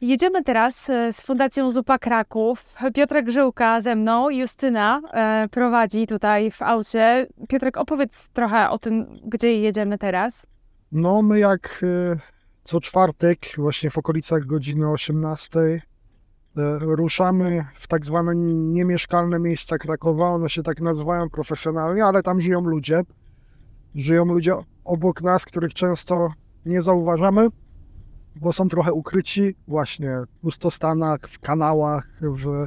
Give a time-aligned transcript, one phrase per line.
[0.00, 2.74] Jedziemy teraz e, z Fundacją Zupa Kraków.
[2.94, 7.26] Piotrek Żyłka ze mną, Justyna e, prowadzi tutaj w aucie.
[7.48, 10.46] Piotrek, opowiedz trochę o tym, gdzie jedziemy teraz.
[10.92, 12.16] No, my jak e,
[12.62, 15.80] co czwartek, właśnie w okolicach godziny 18, e,
[16.80, 20.28] ruszamy w tak zwane niemieszkalne miejsca Krakowa.
[20.28, 23.02] One się tak nazywają profesjonalnie, ale tam żyją ludzie.
[23.94, 24.54] Żyją ludzie
[24.84, 26.32] obok nas, których często
[26.66, 27.48] nie zauważamy
[28.40, 32.66] bo są trochę ukryci właśnie w pustostanach, w kanałach, w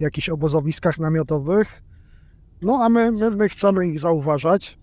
[0.00, 1.82] jakichś obozowiskach namiotowych.
[2.62, 4.78] No a my, my, my chcemy ich zauważać.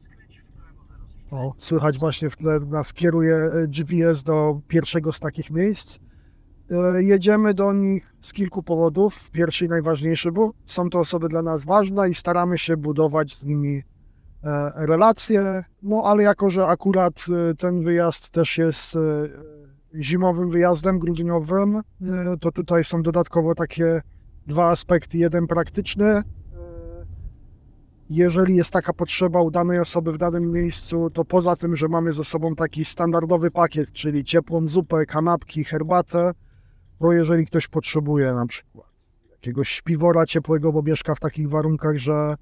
[1.31, 5.99] O, słychać właśnie w tle nas kieruje e, GPS do pierwszego z takich miejsc.
[6.71, 9.31] E, jedziemy do nich z kilku powodów.
[9.31, 13.45] Pierwszy i najważniejszy, bo są to osoby dla nas ważne i staramy się budować z
[13.45, 13.83] nimi
[14.43, 15.63] e, relacje.
[15.83, 17.25] No ale jako, że akurat
[17.57, 18.97] ten wyjazd też jest
[20.01, 21.81] zimowym wyjazdem grudniowym, e,
[22.39, 24.01] to tutaj są dodatkowo takie
[24.47, 25.17] dwa aspekty.
[25.17, 26.05] Jeden praktyczny.
[26.05, 26.23] E,
[28.09, 32.11] jeżeli jest taka potrzeba u danej osoby w danym miejscu, to poza tym, że mamy
[32.11, 36.31] ze sobą taki standardowy pakiet, czyli ciepłą zupę, kanapki, herbatę,
[36.99, 38.95] to jeżeli ktoś potrzebuje na przykład
[39.31, 42.35] jakiegoś śpiwora ciepłego, bo mieszka w takich warunkach, że,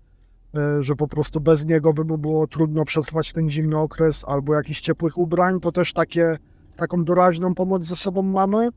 [0.56, 4.54] e, że po prostu bez niego by mu było trudno przetrwać ten zimny okres, albo
[4.54, 6.38] jakichś ciepłych ubrań, to też takie
[6.76, 8.70] taką doraźną pomoc ze sobą mamy.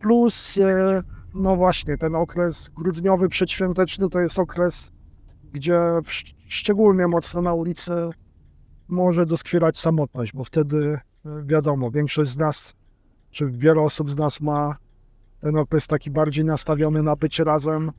[0.00, 1.02] Plus, e,
[1.34, 4.92] no właśnie, ten okres grudniowy, przedświąteczny to jest okres,
[5.52, 5.80] gdzie
[6.46, 7.92] szczególnie mocno na ulicy
[8.88, 12.74] może doskwierać samotność, bo wtedy e, wiadomo, większość z nas,
[13.30, 14.76] czy wiele osób z nas ma
[15.40, 17.92] ten okres taki bardziej nastawiony na bycie razem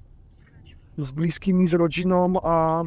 [0.98, 2.83] z bliskimi, z rodziną, a,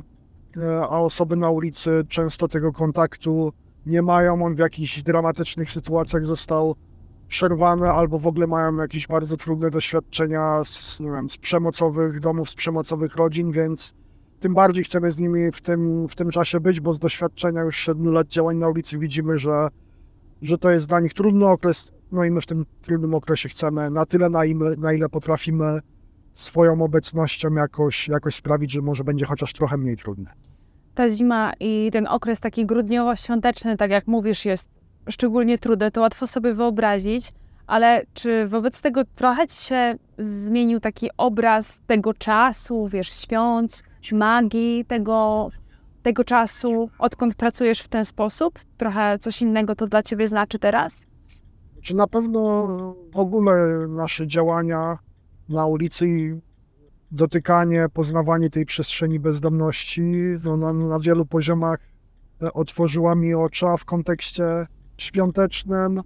[0.57, 3.53] e, a osoby na ulicy często tego kontaktu
[3.87, 6.77] nie mają, on w jakichś dramatycznych sytuacjach został
[7.29, 12.51] przerwany, albo w ogóle mają jakieś bardzo trudne doświadczenia z, nie wiem, z przemocowych domów,
[12.51, 13.95] z przemocowych rodzin, więc
[14.41, 17.77] tym bardziej chcemy z nimi w tym, w tym czasie być, bo z doświadczenia już
[17.77, 19.69] 7 lat działań na ulicy widzimy, że,
[20.43, 23.91] że to jest dla nich trudny okres, no i my w tym trudnym okresie chcemy
[23.91, 25.81] na tyle, na, im, na ile potrafimy
[26.35, 30.50] swoją obecnością jakoś, jakoś sprawić, że może będzie chociaż trochę mniej trudne
[31.01, 36.27] ta zima i ten okres taki grudniowo-świąteczny, tak jak mówisz, jest szczególnie trudny, to łatwo
[36.27, 37.33] sobie wyobrazić,
[37.67, 44.85] ale czy wobec tego trochę ci się zmienił taki obraz tego czasu, wiesz, świąt, magii
[44.85, 45.51] tego,
[46.03, 48.59] tego czasu, odkąd pracujesz w ten sposób?
[48.77, 51.07] Trochę coś innego to dla ciebie znaczy teraz?
[51.83, 52.67] Czy na pewno
[53.15, 54.99] w ogóle nasze działania
[55.49, 56.07] na ulicy
[57.13, 60.03] dotykanie, poznawanie tej przestrzeni bezdomności.
[60.45, 61.79] No, na, na wielu poziomach
[62.43, 64.67] e, otworzyła mi oczy, a w kontekście
[64.99, 66.03] świątecznym,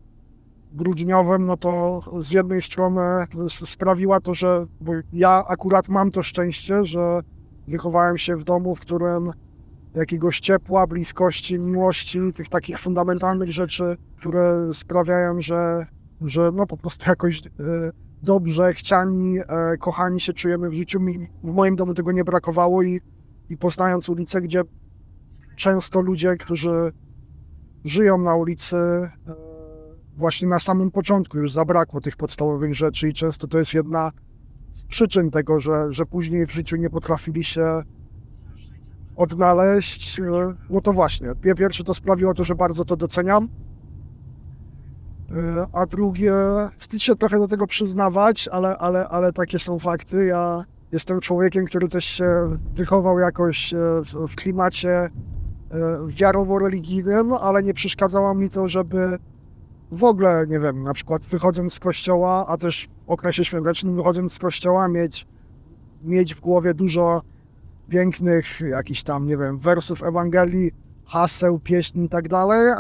[0.73, 3.01] grudniowym, no to z jednej strony
[3.49, 4.67] sprawiła to, że
[5.13, 7.21] ja akurat mam to szczęście, że
[7.69, 9.33] wychowałem się w domu, w którym
[9.95, 15.87] jakiegoś ciepła, bliskości, miłości, tych takich fundamentalnych rzeczy, które sprawiają, że,
[16.21, 17.51] że no po prostu jakoś e,
[18.25, 21.01] dobrze, chciani, e, kochani się czujemy w życiu.
[21.01, 23.01] Mi, w moim domu tego nie brakowało i,
[23.49, 24.63] i poznając ulicę, gdzie
[25.57, 26.93] często ludzie, którzy
[27.85, 29.11] żyją na ulicy, e,
[30.17, 34.13] właśnie na samym początku już zabrakło tych podstawowych rzeczy i często to jest jedna
[34.73, 37.83] z przyczyn tego, że, że później w życiu nie potrafili się
[39.17, 40.21] odnaleźć.
[40.21, 40.23] E,
[40.71, 43.49] no to właśnie, pierwsze to sprawiło to, że bardzo to doceniam
[45.73, 46.35] a drugie,
[46.77, 50.25] wstyd się trochę do tego przyznawać, ale, ale, ale takie są fakty.
[50.25, 53.79] Ja jestem człowiekiem, który też się wychował jakoś e,
[54.29, 55.11] w klimacie e,
[56.09, 59.19] wiarowo-religijnym, ale nie przeszkadzało mi to, żeby
[59.93, 64.33] w ogóle, nie wiem, na przykład wychodząc z kościoła, a też w okresie świątecznym wychodząc
[64.33, 65.27] z kościoła, mieć,
[66.03, 67.23] mieć w głowie dużo
[67.89, 70.71] pięknych jakichś tam, nie wiem, wersów Ewangelii,
[71.07, 72.75] haseł, pieśni i tak dalej,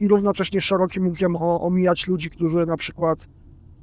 [0.00, 3.28] i równocześnie szerokim łukiem omijać ludzi, którzy na przykład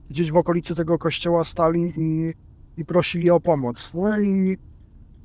[0.10, 2.34] gdzieś w okolicy tego kościoła stali i,
[2.78, 3.94] i prosili o pomoc.
[3.94, 4.58] No i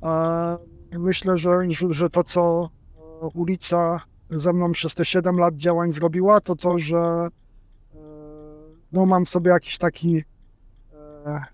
[0.03, 0.57] e,
[0.99, 2.69] myślę, że, że to, co
[3.33, 7.27] ulica ze mną przez te 7 lat działań zrobiła, to to, że e,
[8.91, 10.23] no, mam w sobie jakiś taki
[11.25, 11.45] e,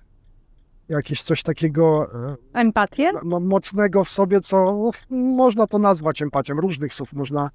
[0.89, 3.11] jakieś coś takiego e, empatię?
[3.23, 6.55] Mocnego w sobie, co można to nazwać empatią.
[6.55, 7.49] Różnych słów można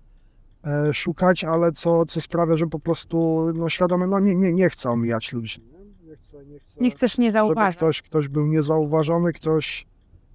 [0.92, 4.90] szukać, ale co, co sprawia, że po prostu no, świadomie, no nie, nie, nie chcę
[4.90, 5.60] omijać ludzi.
[6.04, 7.76] Nie, chcę, nie, chcę, nie chcesz nie zauważyć.
[7.76, 9.86] Ktoś, ktoś był niezauważony, ktoś,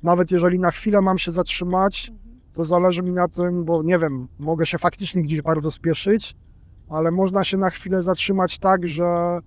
[0.03, 2.11] nawet jeżeli na chwilę mam się zatrzymać,
[2.53, 6.35] to zależy mi na tym, bo nie wiem, mogę się faktycznie gdzieś bardzo spieszyć,
[6.89, 9.39] ale można się na chwilę zatrzymać tak, że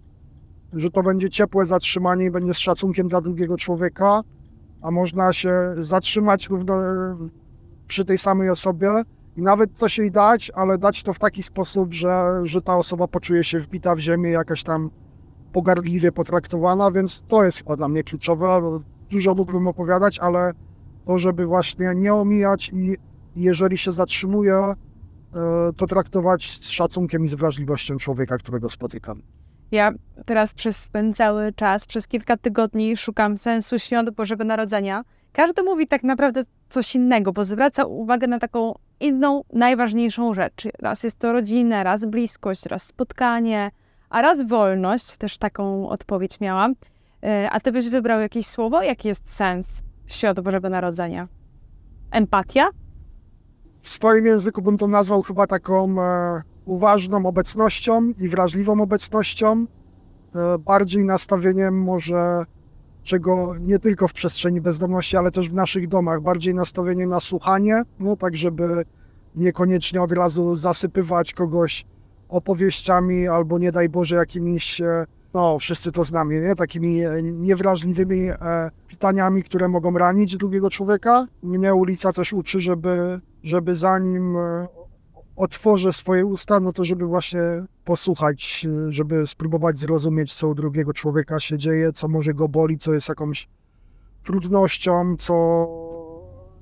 [0.72, 4.22] że to będzie ciepłe zatrzymanie i będzie z szacunkiem dla drugiego człowieka,
[4.82, 6.74] a można się zatrzymać równo
[7.88, 9.02] przy tej samej osobie
[9.36, 13.08] i nawet coś jej dać, ale dać to w taki sposób, że, że ta osoba
[13.08, 14.90] poczuje się wbita w ziemię, jakaś tam
[15.52, 18.80] pogardliwie potraktowana, więc to jest chyba dla mnie kluczowe.
[19.10, 20.52] Dużo mógłbym opowiadać, ale
[21.06, 22.96] to, żeby właśnie nie omijać i
[23.36, 24.74] jeżeli się zatrzymuje, e,
[25.76, 29.22] to traktować z szacunkiem i z wrażliwością człowieka, którego spotykam.
[29.70, 29.92] Ja
[30.26, 35.04] teraz przez ten cały czas, przez kilka tygodni szukam sensu świąt Bożego Narodzenia.
[35.36, 40.68] Każdy mówi tak naprawdę coś innego, bo zwraca uwagę na taką inną, najważniejszą rzecz.
[40.78, 43.70] Raz jest to rodzina, raz bliskość, raz spotkanie,
[44.10, 45.16] a raz wolność.
[45.16, 46.74] Też taką odpowiedź miałam.
[47.24, 48.82] E, a ty byś wybrał jakieś słowo?
[48.82, 51.28] Jaki jest sens świąt Bożego Narodzenia?
[52.10, 52.68] Empatia?
[53.80, 59.66] W swoim języku bym to nazwał chyba taką e, uważną obecnością i wrażliwą obecnością,
[60.34, 62.46] e, bardziej nastawieniem może
[63.06, 67.82] czego nie tylko w przestrzeni bezdomności, ale też w naszych domach, bardziej nastawieniem na słuchanie,
[68.00, 68.84] no tak żeby
[69.34, 71.84] niekoniecznie od razu zasypywać kogoś
[72.28, 76.54] opowieściami albo nie daj Boże jakimiś, e, no wszyscy to znamy, nie?
[76.54, 81.26] takimi e, niewrażliwymi e, pytaniami, które mogą ranić drugiego człowieka.
[81.42, 84.36] Mnie ulica też uczy, żeby, żeby zanim
[85.36, 87.40] otworzę swoje usta, no to żeby właśnie
[87.84, 92.94] posłuchać, żeby spróbować zrozumieć, co u drugiego człowieka się dzieje, co może go boli, co
[92.94, 93.48] jest jakąś
[94.24, 95.66] trudnością, co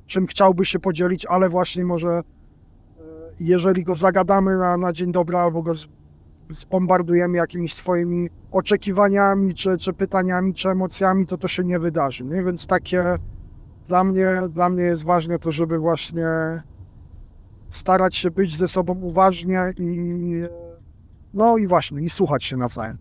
[0.06, 2.22] czym chciałby się podzielić, ale właśnie może e,
[3.40, 5.72] jeżeli go zagadamy na, na dzień dobry albo go
[6.48, 12.24] zbombardujemy jakimiś swoimi oczekiwaniami, czy, czy pytaniami, czy emocjami, to to się nie wydarzy.
[12.24, 12.44] Nie?
[12.44, 13.04] Więc takie
[13.88, 16.26] dla mnie, dla mnie jest ważne to, żeby właśnie
[17.74, 20.42] starać się być ze sobą uważnie i
[21.34, 22.98] no i właśnie, i słuchać się nawzajem.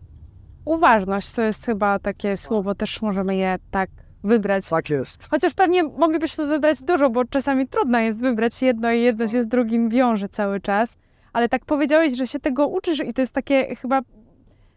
[0.66, 3.90] Uważność to jest chyba takie słowo, też możemy je tak
[4.24, 4.70] wybrać.
[4.70, 5.28] Tak jest.
[5.32, 9.48] Chociaż pewnie moglibyśmy wybrać dużo, bo czasami trudno jest wybrać jedno i jedno się z
[9.48, 10.98] drugim wiąże cały czas.
[11.34, 14.02] Ale tak powiedziałeś, że się tego uczysz i to jest takie chyba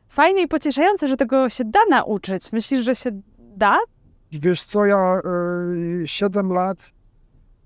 [0.09, 2.53] fajne i pocieszające, że tego się da nauczyć.
[2.53, 3.79] Myślisz, że się da?
[4.33, 5.21] Wiesz co, ja
[6.03, 6.79] y, 7 lat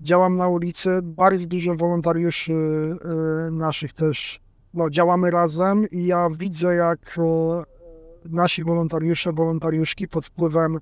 [0.01, 4.41] działam na ulicy, bardzo dużo wolontariuszy y, naszych też,
[4.75, 10.79] no działamy razem i ja widzę jak y, nasi wolontariusze, wolontariuszki pod wpływem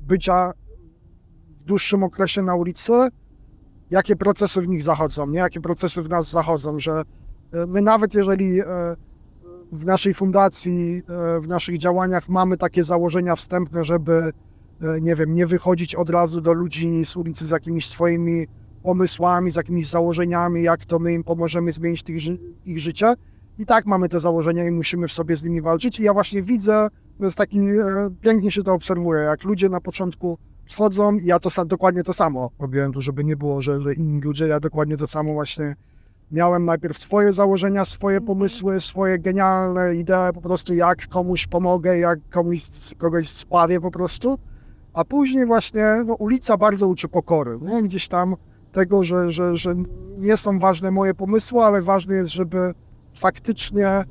[0.00, 0.52] bycia
[1.50, 2.92] w dłuższym okresie na ulicy,
[3.90, 5.38] jakie procesy w nich zachodzą, nie?
[5.38, 7.02] jakie procesy w nas zachodzą, że
[7.66, 8.60] my nawet jeżeli
[9.72, 11.02] w naszej fundacji,
[11.40, 14.32] w naszych działaniach mamy takie założenia wstępne, żeby E,
[15.00, 18.46] nie wiem, nie wychodzić od razu do ludzi z ulicy z jakimiś swoimi
[18.82, 23.14] pomysłami, z jakimiś założeniami, jak to my im pomożemy zmienić ich, ich życie.
[23.58, 26.00] I tak mamy te założenia i musimy w sobie z nimi walczyć.
[26.00, 26.88] I ja właśnie widzę,
[27.18, 30.38] to jest taki, e, pięknie się to obserwuje, jak ludzie na początku
[30.70, 34.20] wchodzą i ja to dokładnie to samo robiłem, tu żeby nie było, że, że inni
[34.20, 35.76] ludzie, ja dokładnie to samo właśnie
[36.32, 38.26] miałem najpierw swoje założenia, swoje mhm.
[38.26, 42.62] pomysły, swoje genialne idee, po prostu jak komuś pomogę, jak komuś,
[42.98, 44.38] kogoś spawię po prostu.
[44.92, 47.58] A później właśnie no, ulica bardzo uczy pokory.
[47.62, 47.82] Nie?
[47.82, 48.36] Gdzieś tam
[48.72, 49.74] tego, że, że, że
[50.18, 52.74] nie są ważne moje pomysły, ale ważne jest, żeby
[53.14, 54.04] faktycznie e,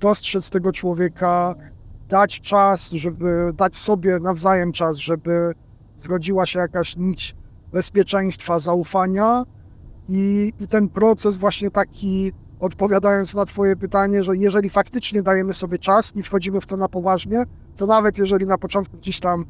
[0.00, 1.54] dostrzec tego człowieka,
[2.08, 5.52] dać czas, żeby dać sobie nawzajem czas, żeby
[5.96, 7.36] zrodziła się jakaś nić
[7.72, 9.44] bezpieczeństwa, zaufania
[10.08, 15.78] i, i ten proces właśnie taki, odpowiadając na twoje pytanie, że jeżeli faktycznie dajemy sobie
[15.78, 17.44] czas i wchodzimy w to na poważnie,
[17.76, 19.44] to nawet jeżeli na początku gdzieś tam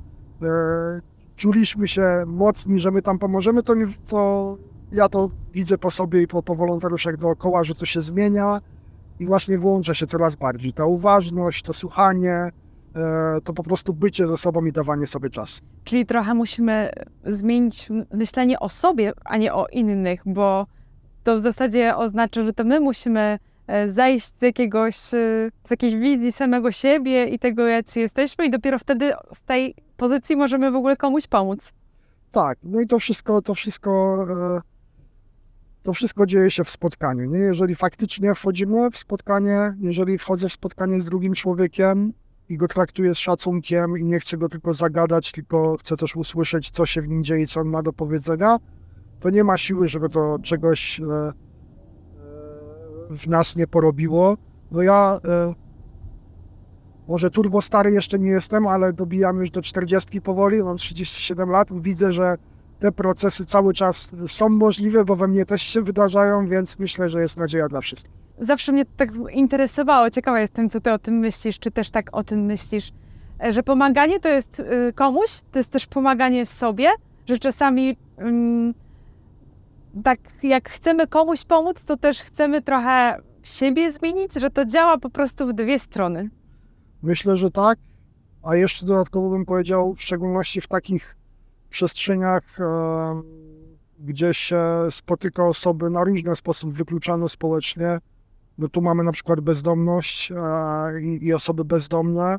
[1.37, 3.75] czuliśmy się mocni, że my tam pomożemy, to,
[4.07, 4.57] to
[4.93, 8.61] ja to widzę po sobie i po, po wolontariuszach dookoła, że to się zmienia
[9.21, 10.73] i właśnie włącza się coraz bardziej.
[10.73, 12.51] Ta uważność, to słuchanie,
[12.97, 15.63] e, to po prostu bycie ze sobą i dawanie sobie czasu.
[15.85, 16.91] Czyli trochę musimy
[17.25, 20.67] zmienić myślenie o sobie, a nie o innych, bo
[21.25, 23.56] to w zasadzie oznacza, że to my musimy E,
[23.87, 28.79] zejść z jakiegoś, e, z jakiejś wizji samego siebie i tego, jacy jesteśmy i dopiero
[28.79, 31.73] wtedy z tej pozycji możemy w ogóle komuś pomóc.
[32.33, 34.61] Tak, no i to wszystko, to wszystko, e,
[35.83, 37.31] to wszystko dzieje się w spotkaniu.
[37.31, 37.39] Nie?
[37.39, 42.13] Jeżeli faktycznie wchodzimy w spotkanie, jeżeli wchodzę w spotkanie z drugim człowiekiem
[42.49, 46.71] i go traktuję z szacunkiem i nie chcę go tylko zagadać, tylko chcę też usłyszeć,
[46.71, 48.59] co się w nim dzieje, co on ma do powiedzenia,
[49.21, 51.01] to nie ma siły, żeby to czegoś
[53.11, 54.37] w nas nie porobiło.
[54.71, 55.55] No ja e,
[57.09, 61.69] może turbo stary jeszcze nie jestem, ale dobijam już do 40 powoli, mam 37 lat.
[61.83, 62.37] Widzę, że
[62.79, 67.21] te procesy cały czas są możliwe, bo we mnie też się wydarzają, więc myślę, że
[67.21, 68.15] jest nadzieja dla wszystkich.
[68.39, 72.23] zawsze mnie tak interesowało, ciekawa jestem, co ty o tym myślisz, czy też tak o
[72.23, 72.93] tym myślisz,
[73.45, 76.89] e, że pomaganie to jest y, komuś, to jest też pomaganie sobie,
[77.27, 78.75] że czasami mm,
[80.05, 85.11] tak jak chcemy komuś pomóc, to też chcemy trochę siebie zmienić, że to działa po
[85.11, 86.31] prostu w dwie strony.
[87.03, 87.79] Myślę, że tak.
[88.43, 91.17] A jeszcze dodatkowo bym powiedział, w szczególności w takich
[91.71, 92.59] przestrzeniach,
[93.99, 94.61] gdzie się
[94.91, 97.99] spotyka osoby na różny sposób wykluczane społecznie.
[98.59, 102.37] No tu mamy na przykład bezdomność e, i, osoby bezdomne,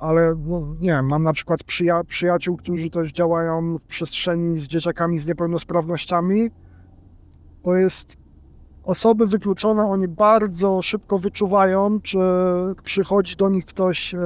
[0.00, 4.62] ale no, nie wiem, mam na przykład przyja przyjaciół, którzy też działają w przestrzeni z
[4.62, 6.50] dzieciakami z niepełnosprawnościami.
[7.62, 8.16] To jest
[8.84, 12.18] osoby wykluczone, oni bardzo szybko wyczuwają, czy
[12.82, 14.18] przychodzi do nich ktoś e,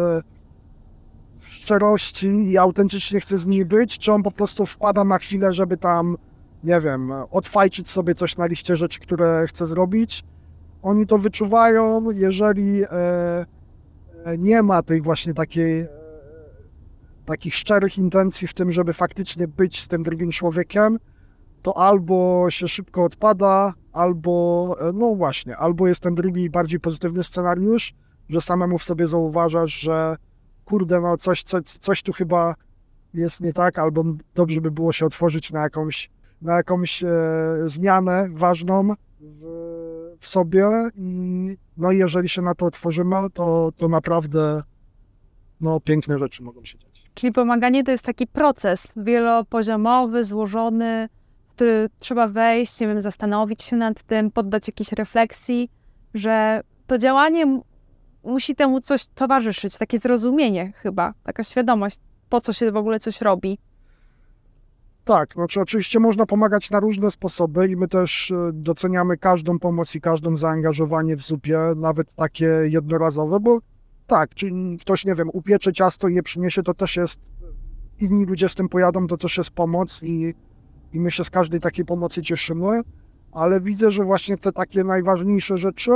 [1.33, 5.53] w szczerości i autentycznie chce z nimi być, czy on po prostu wpada na chwilę,
[5.53, 6.17] żeby tam,
[6.65, 10.25] nie wiem, odfajczyć sobie coś na liście rzeczy, które chce zrobić.
[10.83, 13.47] Oni to wyczuwają, jeżeli e, e,
[14.39, 15.87] nie ma tej właśnie takiej
[17.25, 20.99] takich szczerych intencji w tym, żeby faktycznie być z tym drugim człowiekiem,
[21.63, 27.25] to albo się szybko odpada, albo, e, no właśnie, albo jest ten drugi, bardziej pozytywny
[27.25, 27.95] scenariusz,
[28.29, 30.17] że samemu w sobie zauważasz, że
[30.65, 32.55] kurde, no coś, coś, coś tu chyba
[33.15, 34.05] jest nie tak, albo
[34.35, 36.11] dobrze by było się otworzyć na jakąś,
[36.43, 37.09] na jakąś e,
[37.65, 39.45] zmianę ważną w,
[40.19, 44.63] w sobie i no jeżeli się na to otworzymy, to, to naprawdę
[45.61, 47.05] no, piękne rzeczy mogą się dziać.
[47.15, 51.09] Czyli pomaganie to jest taki proces wielopoziomowy, złożony,
[51.49, 55.71] który trzeba wejść, nie wiem, zastanowić się nad tym, poddać jakiejś refleksji,
[56.15, 57.61] że to działanie
[58.25, 61.99] musi temu coś towarzyszyć, takie zrozumienie chyba, taka świadomość,
[62.29, 63.59] po co się w ogóle coś robi.
[65.09, 69.95] Tak, znaczy oczywiście można pomagać na różne sposoby i my też e, doceniamy każdą pomoc
[69.95, 73.59] i każdą zaangażowanie w zupie, nawet takie jednorazowe, bo
[74.07, 77.33] tak, czyli ktoś, nie wiem, upiecze ciasto i je przyniesie, to też jest,
[78.01, 80.35] inni ludzie z tym pojadą, to też jest pomoc i
[80.93, 82.81] i my się z każdej takiej pomocy cieszymy,
[83.33, 85.91] ale widzę, że właśnie te takie najważniejsze rzeczy,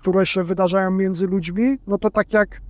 [0.00, 2.60] które się wydarzają między ludźmi, no to tak jak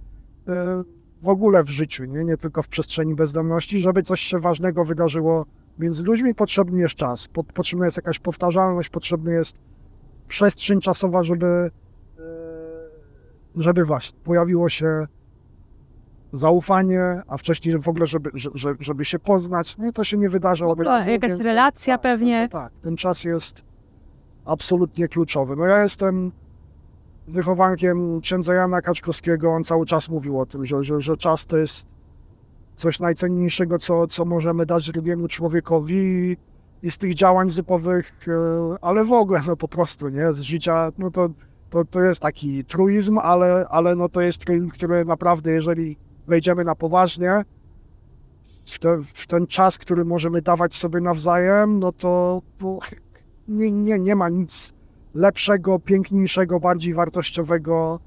[0.48, 0.82] e,
[1.24, 5.46] w ogóle w życiu, nie, nie tylko w przestrzeni bezdomności, żeby coś się ważnego wydarzyło
[5.78, 9.56] między ludźmi, potrzebny jest czas, potrzebna jest jakaś powtarzalność, potrzebna jest
[10.28, 12.22] przestrzeń czasowa, żeby, e,
[13.56, 15.06] żeby właśnie pojawiło się
[16.32, 20.66] zaufanie, a wcześniej w ogóle, żeby, żeby, żeby się poznać, nie, to się nie wydarza
[20.78, 21.10] razu.
[21.10, 22.48] Jakaś relacja tak, pewnie.
[22.48, 23.62] tak, ten czas jest
[24.44, 25.56] absolutnie kluczowy.
[25.56, 26.32] No ja jestem
[27.28, 31.56] wychowankiem księdza Jana Kaczkowskiego, on cały czas mówił o tym, że, że, że czas to
[31.56, 31.86] jest
[32.76, 36.36] coś najcenniejszego, co, co możemy dać drugiemu człowiekowi.
[36.82, 40.92] I z tych działań zypowych, e, ale w ogóle, no po prostu, nie, z życia,
[40.98, 41.28] no to,
[41.70, 46.64] to, to jest taki truizm, ale, ale no to jest truizm, który naprawdę, jeżeli wejdziemy
[46.64, 47.44] na poważnie,
[48.66, 52.42] w, te, w, ten czas, który możemy dawać sobie nawzajem, no to,
[53.48, 54.74] nie, nie, nie ma nic
[55.14, 58.00] lepszego, piękniejszego, bardziej wartościowego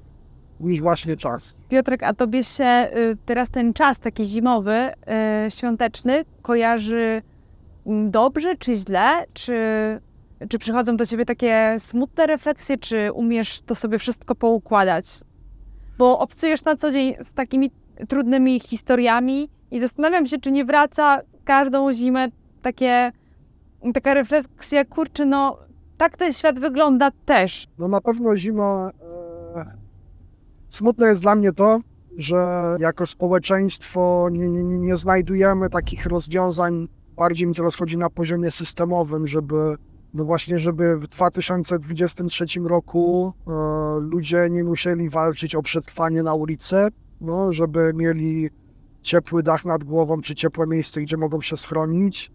[0.60, 1.58] niż właśnie czas.
[1.68, 4.92] Piotrek, a tobie się y, teraz ten czas taki zimowy,
[5.46, 7.22] y, świąteczny kojarzy
[7.86, 9.24] mm, dobrze czy źle?
[9.32, 9.54] Czy,
[10.48, 15.06] czy przychodzą do ciebie takie smutne refleksje, czy umiesz to sobie wszystko poukładać?
[15.98, 17.70] Bo obcujesz na co dzień z takimi
[18.08, 22.28] trudnymi historiami i zastanawiam się, czy nie wraca każdą zimę
[22.62, 23.12] takie,
[23.94, 25.67] taka refleksja, kurczę, no
[25.98, 27.66] tak ten świat wygląda też.
[27.78, 28.90] No na pewno zima...
[29.56, 29.76] E,
[30.68, 31.80] smutne jest dla mnie to,
[32.16, 38.50] że jako społeczeństwo nie, nie, nie znajdujemy takich rozwiązań, bardziej mi to rozchodzi na poziomie
[38.50, 39.76] systemowym, żeby
[40.14, 43.50] no właśnie, żeby w 2023 roku e,
[44.00, 46.88] ludzie nie musieli walczyć o przetrwanie na ulicy,
[47.20, 48.50] no, żeby mieli
[49.02, 52.32] ciepły dach nad głową, czy ciepłe miejsce, gdzie mogą się schronić.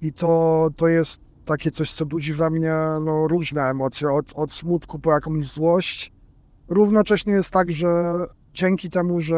[0.00, 4.52] I to, to jest takie coś, co budzi we mnie no, różne emocje, od, od
[4.52, 6.12] smutku po jakąś złość.
[6.68, 8.14] Równocześnie jest tak, że
[8.54, 9.36] dzięki temu, że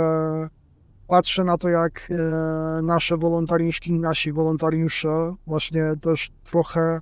[1.07, 7.01] patrzę na to, jak e, nasze wolontariuszki nasi wolontariusze właśnie też trochę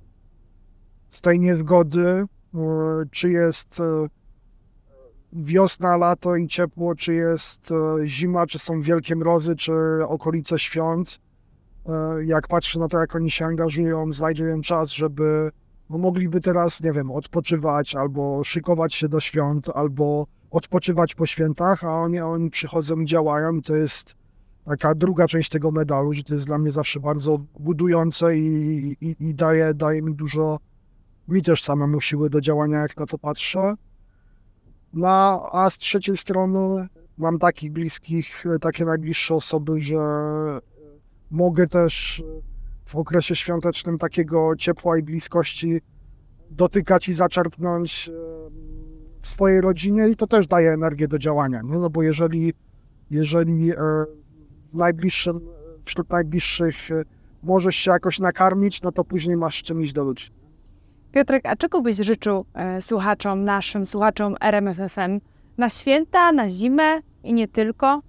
[1.09, 2.27] z tej niezgody, e,
[3.11, 4.07] czy jest e,
[5.33, 9.73] wiosna, lato i ciepło, czy jest e, zima, czy są wielkie mrozy, czy
[10.07, 11.19] okolice świąt.
[11.89, 15.51] E, jak patrzę na to, jak oni się angażują, znajdują czas, żeby
[15.89, 21.83] no, mogliby teraz, nie wiem, odpoczywać, albo szykować się do świąt, albo odpoczywać po świętach,
[21.83, 24.15] a oni, oni przychodzą działają to jest
[24.65, 29.15] taka druga część tego medalu, że to jest dla mnie zawsze bardzo budujące i, i,
[29.19, 30.59] i daje, daje mi dużo
[31.27, 33.73] mi też samemu siły do działania, jak na to patrzę.
[34.93, 36.87] No, a z trzeciej strony
[37.17, 39.97] mam takich bliskich, e, takie najbliższe osoby, że
[41.31, 42.23] mogę też
[42.85, 45.81] w okresie świątecznym takiego ciepła i bliskości
[46.51, 48.11] dotykać i zaczerpnąć e,
[49.21, 51.61] w swojej rodzinie i to też daje energię do działania.
[51.63, 52.53] No, no bo jeżeli,
[53.11, 53.75] jeżeli e,
[54.63, 55.39] w najbliższym,
[55.83, 57.03] wśród najbliższych e,
[57.43, 60.29] możesz się jakoś nakarmić, no to później masz czym iść do ludzi.
[61.11, 65.19] Piotrek, a czego byś życzył e, słuchaczom, naszym słuchaczom RMFFM
[65.57, 68.01] na święta, na zimę i nie tylko?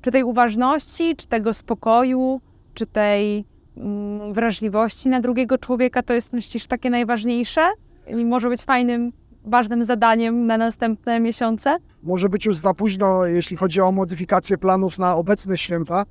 [0.00, 2.40] Czy tej uważności, czy tego spokoju,
[2.74, 3.44] czy tej
[3.76, 7.60] mm, wrażliwości na drugiego człowieka to jest, myślisz, takie najważniejsze
[8.06, 9.12] i może być fajnym,
[9.44, 11.76] ważnym zadaniem na następne miesiące?
[12.02, 16.04] Może być już za późno, jeśli chodzi o modyfikację planów na obecne święta,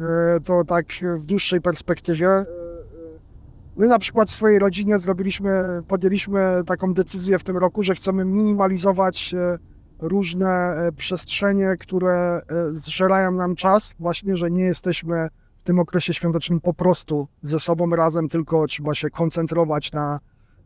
[0.00, 0.04] e,
[0.44, 2.28] to tak w dłuższej perspektywie.
[2.28, 2.44] e, e,
[3.76, 8.24] My na przykład w swojej rodzinie zrobiliśmy, podjęliśmy taką decyzję w tym roku, że chcemy
[8.24, 9.34] minimalizować
[9.98, 12.40] różne przestrzenie, które
[12.72, 15.28] zżerają nam czas, właśnie, że nie jesteśmy
[15.64, 20.20] tym okresie świątecznym po prostu ze sobą razem, tylko trzeba się koncentrować na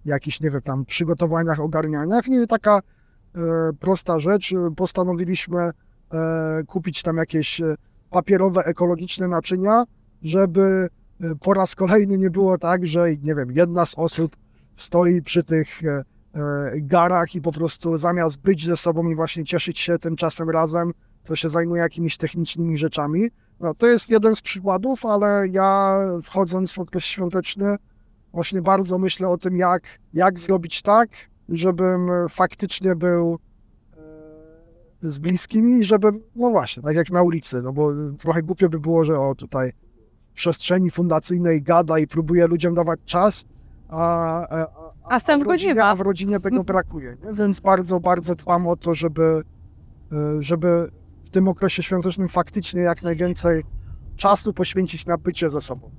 [0.05, 2.28] jakichś, nie wiem, tam przygotowaniach, ogarnianiach.
[2.28, 3.40] Nie taka e,
[3.81, 4.55] prosta rzecz.
[4.76, 5.73] Postanowiliśmy e,
[6.67, 7.75] kupić tam jakieś e,
[8.11, 9.85] papierowe, ekologiczne naczynia,
[10.23, 10.88] żeby
[11.21, 14.37] e, po raz kolejny nie było tak, że nie wiem, jedna z osób
[14.76, 19.45] stoi przy tych e, e, garach i po prostu zamiast być ze sobą i właśnie
[19.45, 20.93] cieszyć się tym czasem razem,
[21.25, 23.31] to się zajmuje jakimiś technicznymi rzeczami.
[23.61, 27.77] No, to jest jeden z przykładów, ale ja wchodząc w okres świąteczny
[28.33, 29.83] właśnie bardzo myślę o tym, jak,
[30.15, 31.09] jak zrobić tak,
[31.49, 33.38] żebym faktycznie był
[33.97, 34.00] e,
[35.03, 38.81] z bliskimi i żebym, no właśnie, tak jak na ulicy, no bo trochę głupio by
[38.81, 39.73] było, że o tutaj
[40.21, 43.45] w przestrzeni fundacyjnej gada i próbuje ludziom dawać czas,
[43.88, 44.00] a,
[44.59, 44.67] a,
[45.05, 47.17] A sam w rodzinie, a w rodzinie tego brakuje.
[47.25, 47.33] Nie?
[47.33, 49.43] Więc bardzo, bardzo dbam o to, żeby,
[50.12, 50.91] e, żeby
[51.29, 53.65] w tym okresie świątecznym faktycznie jak najwięcej
[54.17, 55.91] czasu poświęcić na bycie ze sobą.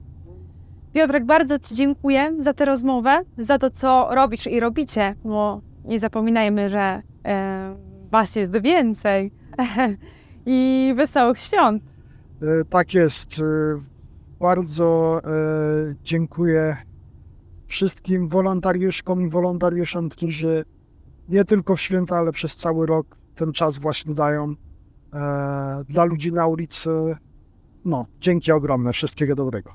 [0.93, 5.99] Piotrek, bardzo Ci dziękuję za tę rozmowę, za to, co robisz i robicie, bo nie
[5.99, 7.75] zapominajmy, że e,
[8.11, 9.31] Was jest więcej.
[10.45, 11.83] I wesołych świąt.
[12.41, 13.33] E, Tak jest.
[13.39, 13.43] E,
[14.39, 15.29] Bardzo e,
[16.03, 16.77] dziękuję
[17.67, 20.65] wszystkim wolontariuszkom i wolontariuszom, którzy
[21.29, 24.55] nie tylko w święta, ale przez cały rok ten czas właśnie dają
[25.89, 26.89] dla ludzi na ulicy.
[27.85, 29.73] No, dzięki ogromne, wszystkiego dobrego.